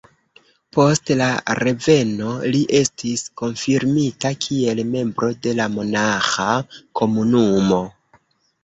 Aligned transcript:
Post 0.75 1.11
la 1.19 1.27
reveno 1.59 2.31
li 2.55 2.63
estis 2.81 3.27
konfirmita 3.43 4.33
kiel 4.47 4.85
membro 4.97 5.33
de 5.45 5.55
la 5.63 5.71
monaĥa 5.79 6.51
komunumo. 7.03 7.85